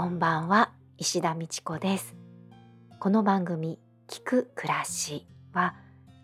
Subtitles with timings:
[0.00, 2.16] こんばんは石田美智子です。
[3.00, 3.78] この番組
[4.08, 5.74] 聞く暮らしは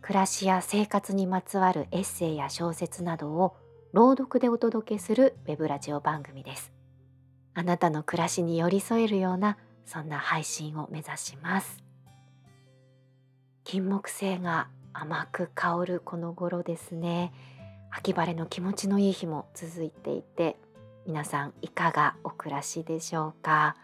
[0.01, 3.55] 暮らしや生活にまつわるエッセイや小説などを
[3.93, 6.73] 朗読でお届けするウェブラジオ番組です。
[7.53, 11.85] あなたの暮らしに寄り添えるようなそんな配信を目指します。
[13.63, 17.31] 金木犀が甘く香るこの頃ですね。
[17.91, 20.57] 秋晴れの気持ちのいい日も続いていて
[21.07, 23.77] 皆さんいかがお暮らしでしょうか？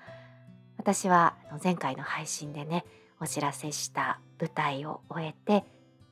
[0.77, 2.85] 私は前回の配信でね
[3.21, 5.65] お知らせした舞台を終えて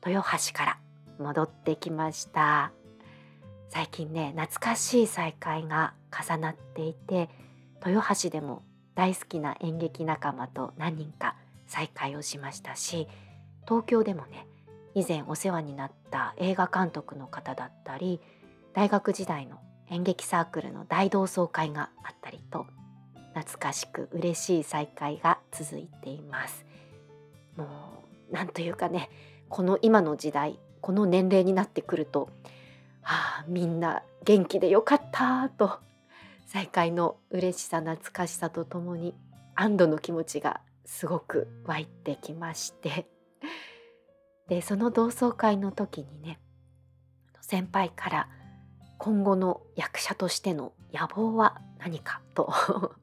[0.06, 0.78] 豊橋から
[1.18, 2.70] 戻ってきました。
[3.70, 7.28] 最近ね懐かしい再会が重なっていて
[7.84, 8.62] 豊橋でも
[8.94, 11.34] 大好きな演劇仲間と何人か
[11.66, 13.08] 再会をしましたし
[13.64, 14.46] 東京でもね
[14.94, 18.20] 以前お世話になった映画監督の方だったり
[18.74, 19.60] 大学時代の
[19.90, 22.66] 演劇サークルの大同窓会があったりと
[23.34, 26.64] 懐かしく嬉しい再会が続いています。
[27.56, 27.66] も
[28.30, 29.10] うなんというかね
[29.48, 32.30] この今の時代この年齢になってくると
[33.02, 35.80] 「はあみんな元気でよかった」と
[36.46, 39.14] 再会の嬉しさ懐かしさとともに
[39.54, 43.06] 安堵の気持ちがすごく湧いてきまして。
[44.48, 46.40] でその同窓会の時にね
[47.40, 48.28] 先輩から
[49.00, 52.52] 「今後の役者としての野望は何かと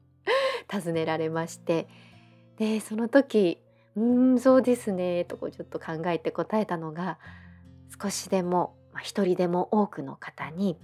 [0.70, 1.88] 尋ねられまして。
[2.56, 3.62] でその時
[3.94, 7.18] 「うんそうですね」とこうちょっと考えて答えたのが
[8.00, 10.76] 少しでも、まあ、一人でも多くの方に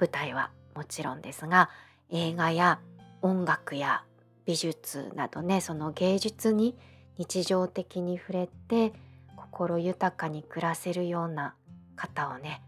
[0.00, 1.70] 舞台はもちろんですが
[2.10, 2.80] 映画や
[3.20, 4.04] 音楽や
[4.46, 6.76] 美術などねその芸術に
[7.18, 8.92] 日常的に触れて
[9.36, 11.54] 心豊かに暮らせるような
[11.94, 12.62] 方をね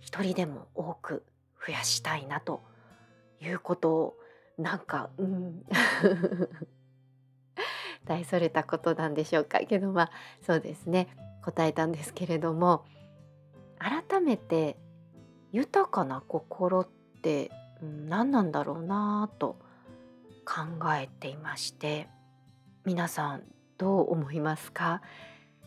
[0.00, 1.22] 一人でも多く
[1.66, 2.62] 増やしたいなと
[3.40, 4.16] いうことを
[4.58, 5.64] なんかうん。
[8.06, 9.60] 大それたことなんでしょうか。
[9.60, 10.10] けどまあ
[10.42, 11.08] そうですね。
[11.42, 12.84] 答えたんですけれども
[13.78, 14.76] 改めて
[15.52, 16.88] 豊かな心っ
[17.22, 17.50] て
[17.80, 19.58] 何なんだろうなと
[20.44, 20.62] 考
[20.94, 22.08] えていまして
[22.84, 23.42] 皆さん
[23.78, 25.00] どう思いますか？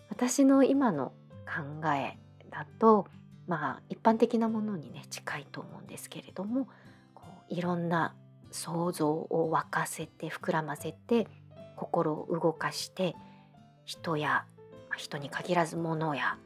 [0.09, 1.13] 私の今の
[1.45, 2.17] 考え
[2.51, 3.07] だと
[3.47, 6.67] まあ一般的なものにね近いと思うんですけれども
[7.13, 8.15] こういろんな
[8.51, 11.27] 想像を沸かせて膨らませて
[11.75, 13.15] 心を動かして
[13.85, 14.45] 人や
[14.95, 16.37] 人に限らず物や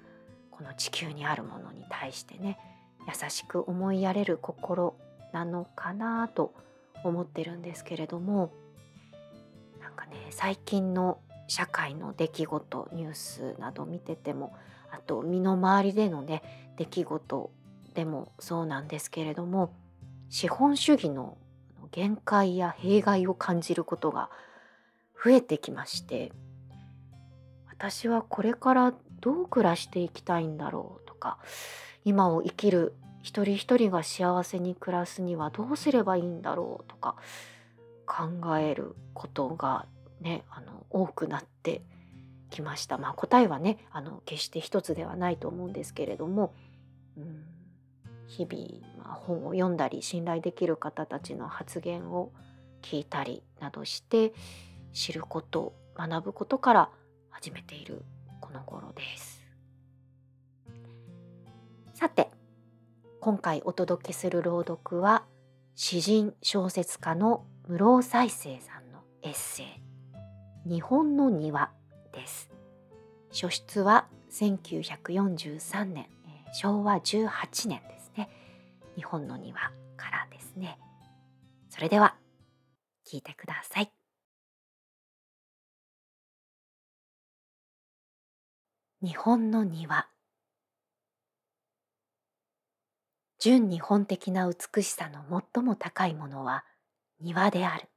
[0.52, 2.58] この地球にあるものに対してね
[3.08, 4.96] 優しく思いやれる心
[5.34, 6.54] なのかなと
[7.04, 8.52] 思ってるんですけれども
[9.82, 14.56] なんかね最近の社会の出来事ニュースなど見てても
[14.92, 17.52] あと身の回りでのね出来事
[17.94, 19.74] でもそうなんですけれども
[20.30, 21.38] 資本主義の
[21.92, 24.30] 限界や弊害を感じることが
[25.24, 26.32] 増えてきまして
[27.70, 31.38] 私はこれからどう暮らしていきたいんだろうとか
[32.06, 37.16] 今を生きる一人一人が幸せに暮らすにはどうすればいいんだろうとか
[38.06, 39.86] 考えることが
[40.22, 41.82] ねあの多くなって
[42.50, 42.98] きました。
[42.98, 46.54] まあ、答えはねあの決して一つではないと思うんですけれども、
[47.18, 47.44] うん、
[48.28, 52.32] 日々、まあ、本を読んだり信頼できる方たちの発言を
[52.82, 54.34] 聞いたりなどして
[54.94, 56.90] 知ること学ぶことから
[57.30, 58.04] 始めている
[58.40, 59.38] この頃です。
[61.94, 62.30] さて
[63.20, 65.24] 今回お届けする朗読は
[65.76, 69.66] 詩人小説家の室尾再生さんのエッセイ
[70.70, 71.72] 「日本の庭」
[72.18, 72.50] です。
[73.32, 78.30] 初出は1943年、えー、昭和18年ですね。
[78.96, 80.80] 日本の庭からですね。
[81.70, 82.16] それでは
[83.08, 83.92] 聞いてください。
[89.04, 90.08] 日本の庭
[93.40, 95.24] 純日本的な美しさの
[95.54, 96.66] 最も高いものは
[97.22, 97.88] 庭である。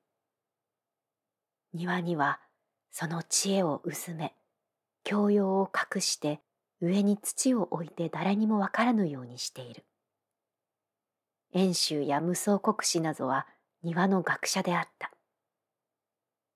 [1.73, 2.41] 庭には
[2.91, 4.35] その知恵を薄め、
[5.05, 6.41] 教養を隠して
[6.81, 9.85] 上に土を置いて誰にもわからぬようにしている。
[11.53, 13.47] 遠州や無双国士などは
[13.83, 15.11] 庭の学者であった。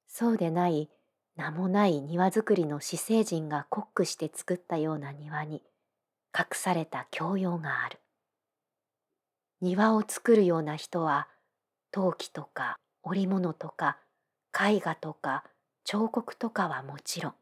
[0.06, 0.90] そうでない
[1.36, 5.62] 名もない庭作りの私生人がコックして作ったような庭に
[6.36, 7.98] 隠された教養がある。
[9.60, 11.28] 庭を作るような人は
[11.90, 13.98] 陶器とか織物とか
[14.52, 15.44] 絵画とか
[15.84, 17.34] 彫刻とかはもちろん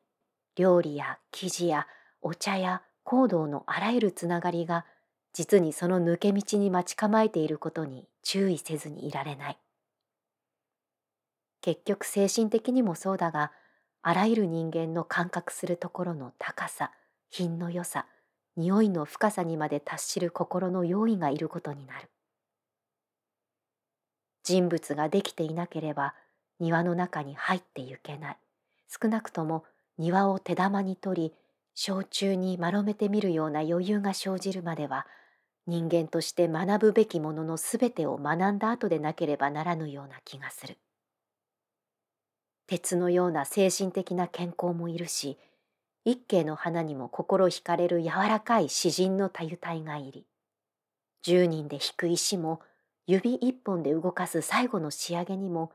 [0.56, 1.87] 料理や生地や
[2.21, 4.85] お茶や行動のあらゆるつながりが
[5.33, 9.59] 実にその抜け道に待ち構えていることに注意せずにいられない。
[11.62, 13.53] 結局精神的にもそうだが
[14.03, 16.91] あらゆる人間の感覚するところの高さ
[17.31, 18.06] 品の良さ
[18.56, 22.11] 匂いの深さにまで達しる心の用意がいることになる。
[24.43, 26.15] 人物ができていなければ
[26.62, 28.37] 庭の中に入ってゆけない
[28.88, 29.64] 少なくとも
[29.99, 31.35] 庭を手玉に取り
[31.75, 35.09] 小中に丸めてみるような余裕が生じるまでは
[35.67, 40.79] 人間として学ぶべきもののすべてを学んだ後でなければならぬような気がする。
[42.69, 45.38] 鉄のような精神的な健康もいるし
[46.05, 50.26] 一景の花にも心惹かれる柔らかい詩人のたゆたいがいり
[51.23, 52.61] 十人で引く石も
[53.06, 55.73] 指一本で動かす最後の仕上げにも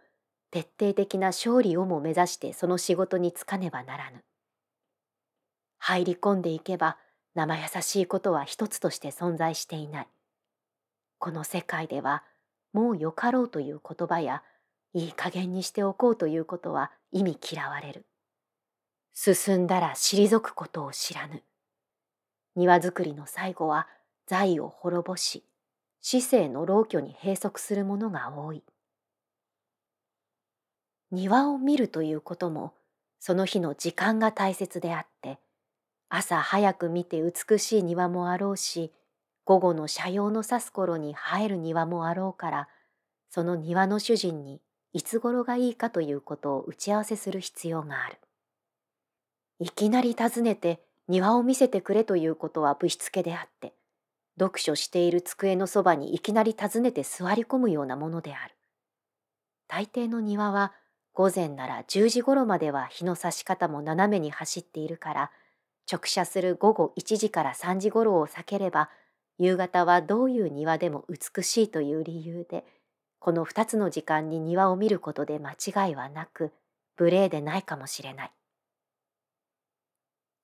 [0.58, 4.24] 徹底的な勝利をも目指してその仕事に就かねばならぬ。
[5.78, 6.98] 入り込んでいけば
[7.36, 10.08] 生優しいことは一つとして存在していない。
[11.20, 12.24] この世界では
[12.74, 14.42] もうよかろうという言葉や
[14.94, 18.08] いい加減にしておこうということは意味嫌われる。
[19.14, 21.44] 進んだら退くことを知らぬ。
[22.56, 23.88] 庭作りの最後は
[24.26, 25.44] 財を滅ぼし、
[26.02, 28.64] 市政の老居に閉塞するものが多い。
[31.12, 32.74] 庭を見るということも
[33.20, 35.40] その日の時間が大切であって
[36.10, 38.92] 朝早く見て美しい庭もあろうし
[39.46, 42.68] 午後の斜陽の差す頃に生える庭もあろうから
[43.30, 44.62] その庭の主人に
[44.94, 48.18] いつ頃がいいかということを打ち合わせする必要がある。
[49.60, 53.74] いきなり訪ねて庭を見せてくれということはぶしつけであって
[54.40, 58.56] 読書している机のそばにいきなり訪ねて座り込むようなものである。
[59.68, 60.74] 大抵の庭は
[61.18, 65.32] 午前なら10時頃までは日の差し方も斜めに走っているから
[65.92, 68.92] 直射する午後1時から3時頃を避ければ
[69.40, 72.64] 夕方はどういう庭でも美しいという理由で
[73.18, 76.52] この2つの時間に庭を見ることで間違いはなく
[77.00, 78.32] 無礼でないかもしれない。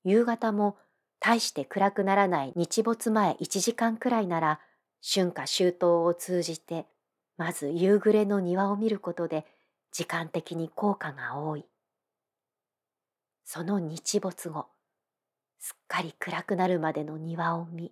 [0.03, 0.77] 夕方も
[1.19, 4.59] 大して暗くならない日没前1時間くらいなら
[5.07, 6.87] 春夏秋冬を通じて
[7.37, 9.45] まず夕暮れの庭を見ることで
[9.93, 11.65] 時間的に効果が多い。
[13.45, 14.65] その日没後、
[15.59, 17.91] すっかり暗くなるまでの庭を見、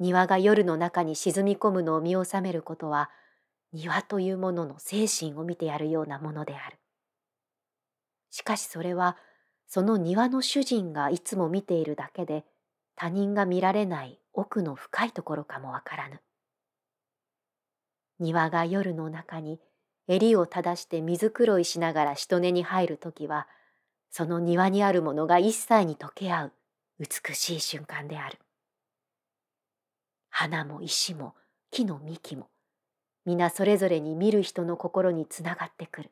[0.00, 3.08] 庭が夜の中に沈み込むのを見収めることは、
[3.72, 6.76] 庭というものの精神を見てやるようなものである。
[8.30, 9.16] しかしそれは、
[9.68, 12.44] その庭の主人がいつも見ているだけで、
[12.96, 16.20] 他人が見られない奥の深いところかもわからぬ。
[18.18, 19.60] 庭が夜の中に
[20.08, 23.48] 襟を正して水黒いしながら人根に入る時は
[24.10, 26.52] その庭にあるものが一切に溶け合う
[26.98, 28.38] 美しい瞬間である。
[30.30, 31.34] 花も石も
[31.70, 32.48] 木の幹も
[33.24, 36.10] 皆それぞれに見る人の心につながってくる。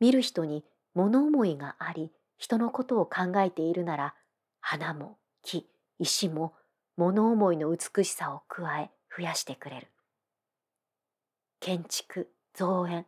[0.00, 4.14] 見る人に物思いがあり人のことを考えているなら
[4.60, 6.54] 花も木石も
[6.96, 9.88] 物思いの美しさを加え増やしてくれる。
[11.60, 13.06] 建築造園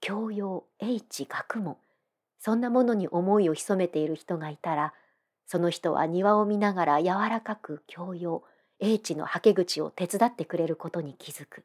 [0.00, 1.76] 教養英知学問
[2.38, 4.94] そんなものに思いを潜めている人がいたら
[5.46, 8.42] その人は庭を見ながら柔らかく教養
[8.80, 11.64] 英知のはけ口を手伝ってくれることに気づく。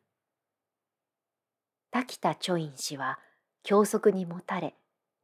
[1.90, 3.18] 滝田著院氏は
[3.64, 4.76] 教則にもたれ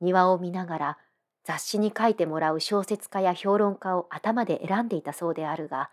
[0.02, 0.98] 庭を見ながら
[1.44, 5.92] 雑誌に書いてもらう小説家や評論家を頭で選んでいたそうであるが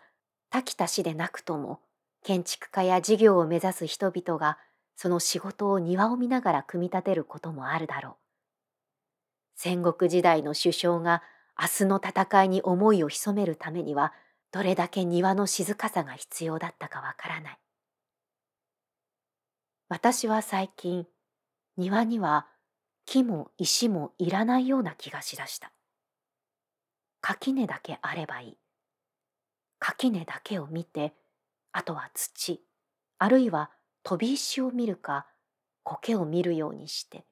[0.49, 1.81] 滝田氏でなくとも
[2.23, 4.57] 建築家や事業を目指す人々が
[4.95, 8.15] その仕事を庭を見ながら組み立てることもあるだろう。
[9.55, 11.23] 戦国時代の首相が
[11.59, 14.13] 明日の戦いに思いを潜めるためには
[14.51, 17.59] どれだけ庭の静かさが必要だったかわからない。
[19.87, 21.05] 私は最近
[21.77, 22.47] 庭には
[23.05, 25.71] 木も石もいらないような気がしだした。
[27.21, 28.57] 垣根だけあればいい。
[29.79, 31.13] 垣根だけを見て
[31.71, 32.61] あとは土
[33.19, 33.71] あるいは
[34.03, 35.27] 飛び石を見るか
[35.83, 37.25] 苔を見るようにして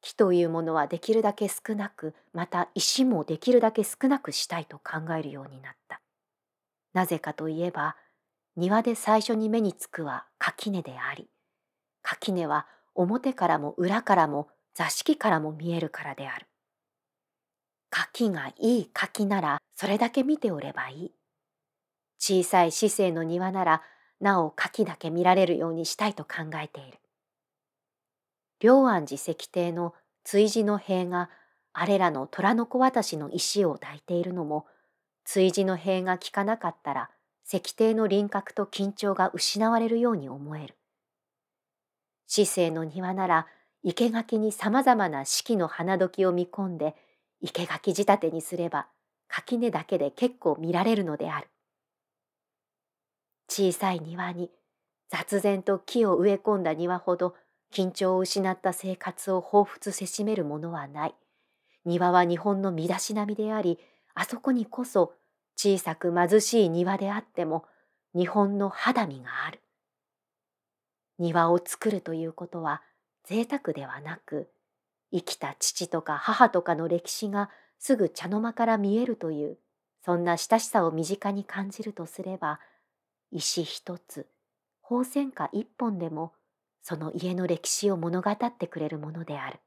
[0.00, 6.00] 木というものはできるだけ少なくまた石もできるだけ少なくしたいと考えるようになった。
[6.94, 7.96] なぜかといえば
[8.56, 11.28] 庭で最初に目につくは垣根であり
[12.02, 16.46] 垣根は表からも裏からも座敷からも見えるからである。
[17.90, 21.12] 柿がいい柿ならそれだけ見ておればいい。
[22.18, 23.82] 小さい市政の庭なら
[24.20, 26.98] なお柿だけ見られるようにしたいと考えている。
[28.60, 31.30] 龍安寺石庭の追事の塀が
[31.72, 34.66] あれらの虎の子渡しの石を抱いているのも
[35.24, 37.10] 追事の塀が効かなかったら
[37.46, 40.76] 石庭の輪郭と緊張が失われるように思える。
[42.26, 43.46] 市政の庭なら
[43.82, 46.94] 生垣にさまざまな四季の花時を見込んで
[47.42, 48.86] 生垣仕立てにすれば
[49.26, 51.48] 垣根だけで結構見られるのである。
[53.50, 54.50] 小さい庭に
[55.10, 57.34] 雑然と木を植え込んだ庭ほど
[57.74, 61.14] 緊張を失った生活を彷彿せしめるものはない。
[61.84, 63.78] 庭は日本の身だしなみであり、
[64.14, 65.14] あそこにこそ
[65.56, 67.64] 小さく貧しい庭であっても
[68.14, 69.60] 日本の肌身がある。
[71.18, 72.82] 庭を作るということは
[73.24, 74.48] 贅沢ではなく、
[75.12, 79.58] 生きた父とか母とかの歴史がすぐ茶の間から見えるという、
[80.04, 82.60] そんな親しさを身近に感じるとすれば、
[83.32, 84.28] 石一つ、
[84.82, 86.32] 宝泉花一本でも、
[86.82, 89.60] その家の歴史を物語ってくれるものである。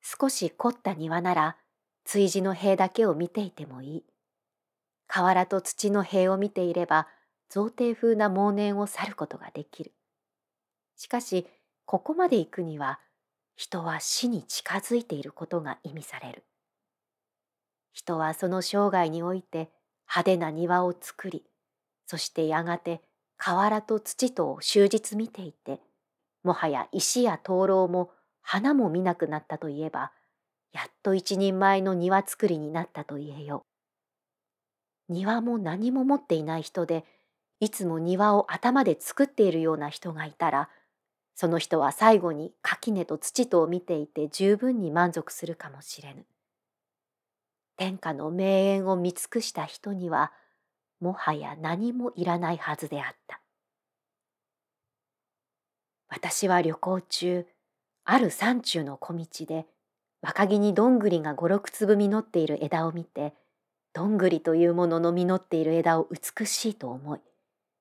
[0.00, 1.56] 少し凝った庭なら、
[2.04, 4.04] 追事の塀だけを見ていてもいい。
[5.06, 7.08] 河原と土の塀を見ていれば、
[7.48, 9.92] 造形風な妄念を去ることができる。
[10.96, 11.46] しかし、
[11.84, 13.00] ここまで行くには、
[13.54, 16.44] 人は死に近づいていることが意味される。
[17.92, 19.70] 人はその生涯において
[20.06, 21.44] 派手な庭を作り、
[22.06, 23.00] そしてやがて
[23.36, 25.80] 河原と土とを終日見ていて、
[26.44, 30.12] もはや石や灯籠も花も見なくなったといえば、
[30.72, 33.64] やっと一人前の庭作りになったと言えよ
[35.08, 35.12] う。
[35.12, 37.04] 庭も何も持っていない人で、
[37.60, 40.68] いつも庭を頭で作っているような人がいたら、
[41.34, 46.26] その人は最後に垣根と土とを見ていて十分に満足するかもしれぬ。
[47.82, 50.30] 天下の名園を見尽くした人には、
[51.00, 53.40] もはや何もいらないはずであった。
[56.06, 57.44] 私は旅行中、
[58.04, 59.66] ある山中の小道で、
[60.20, 63.34] 若木にどんぐりが五六粒実っている枝を見て、
[63.92, 67.20] どんぐりというものの実っている枝を美しいと思い、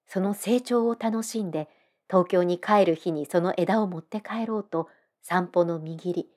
[0.08, 1.70] その成長を楽しんで、
[2.10, 4.90] 東京に帰る日にその枝を持って帰ろうと
[5.22, 6.28] 散歩の見り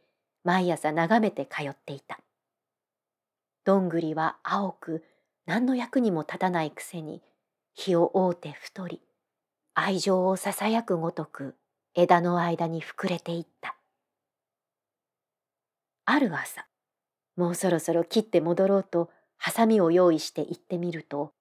[0.44, 2.21] 毎朝眺めて通っていた。
[3.64, 5.04] どんぐりは青く
[5.47, 7.23] 何の役にも立たないくせに
[7.75, 9.00] 日を追うて太り
[9.75, 11.54] 愛情をささやくごとく
[11.94, 13.76] 枝の間に膨れていった。
[16.04, 16.66] ある朝
[17.37, 21.33] もうそろそろ切って戻ろうとハサミを用意して行ってみると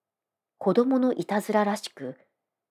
[0.58, 2.16] 子供のいたずららしく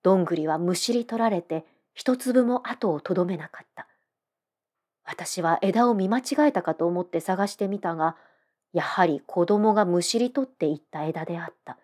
[0.01, 3.87] どんぐりはむしり取られて一粒も後をとどめなかった。
[5.05, 8.15] 私は枝を見間違えたかと思って探してみたが、
[8.73, 11.77] やはり子供がむしり取っていった枝であった。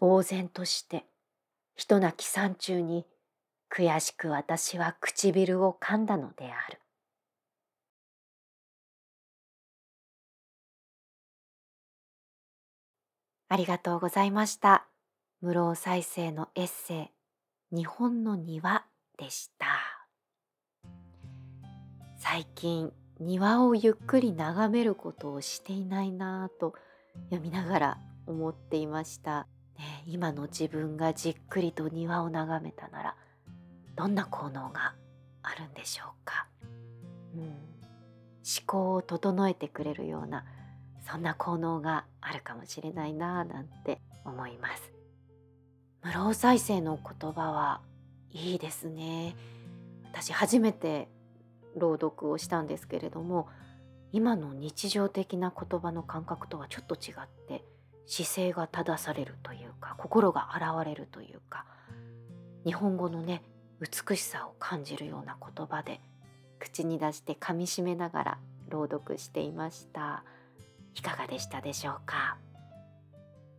[0.00, 1.04] 呆然として、
[1.76, 3.04] ひとなき山中に
[3.70, 6.80] 悔しく私は唇を噛んだのである。
[13.50, 14.86] ありがとうございました。
[15.40, 17.10] 室尾再生のエッセイ
[17.76, 18.84] 「日本の庭」
[19.16, 19.66] でした
[22.16, 26.74] 最近庭をゆっくり眺めることをしていないなぁと
[27.30, 29.46] 読みながら思っていました、
[29.78, 33.16] ね、今の自分がじっくりと庭を眺めたなら
[33.96, 34.94] どんな効能が
[35.42, 36.46] あるんでしょうか、
[37.34, 37.56] うん、思
[38.66, 40.44] 考を整えてくれるような
[41.10, 44.92] そんな効能があるかもしれないなぁなんて思います。
[46.02, 47.80] 室尾再生の言葉は
[48.30, 49.34] いいですね。
[50.04, 51.08] 私初めて
[51.76, 53.48] 朗読をしたんですけれども
[54.12, 57.64] 今の日常的な言葉の感覚とはちょっと違って
[58.06, 61.66] 姿勢が正されるというか心が洗われるというか
[62.64, 63.42] 日本語のね
[63.80, 66.00] 美しさを感じるような言葉で
[66.58, 70.24] 口に出して噛みしめながら朗読していました。
[70.94, 72.38] いかがでしたでしょうか？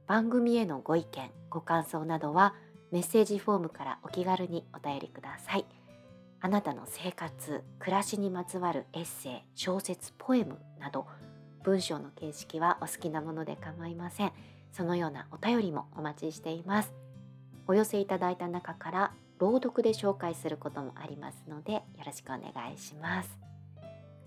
[0.08, 2.54] 番組へのご意見ご感想などは
[2.92, 5.66] メッセージフォームからお気軽にお便りください。
[6.42, 11.06] あなたの生活暮らしにまつわるエッセイ小説ポエムなど
[11.64, 14.32] 文章の形式はお好きなもので構いません。
[14.72, 16.94] そのようなお便りもお待ちしています。
[17.68, 23.38] お寄せいただいた中から朗読で紹介することもありますのでよろしくお願いします。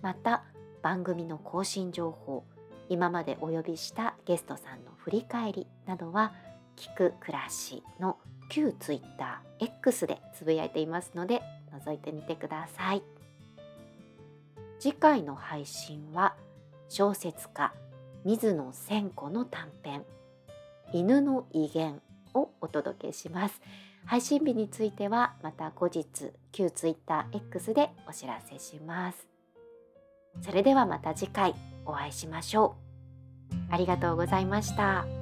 [0.03, 0.45] また
[0.83, 2.45] 番組の更新情報
[2.89, 6.35] 今までお呼びしたゲストさんの振り返りなどは
[6.77, 8.19] 聞く暮らしの
[8.51, 11.41] 旧 TwitterX でつぶやいていますので
[11.73, 13.03] 覗いてみてください
[14.79, 16.35] 次回の配信は
[16.89, 17.73] 小説家
[18.25, 20.05] 水野千子の短編
[20.93, 22.03] 犬の威厳
[22.35, 23.61] をお届けします
[24.05, 29.33] 配信日についてはまた後日旧 TwitterX でお知らせします
[30.41, 33.73] それではまた次回お会いしましょう。
[33.73, 35.22] ありがとうございました。